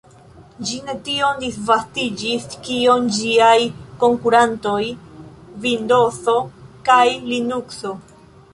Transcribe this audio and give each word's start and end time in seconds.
Ĝi 0.67 0.77
ne 0.85 0.93
tiom 1.07 1.35
disvastiĝis 1.43 2.47
kiom 2.69 3.05
ĝiaj 3.17 3.53
konkurantoj 4.05 4.81
Vindozo 5.67 6.39
kaj 6.91 7.05
Linukso. 7.31 7.97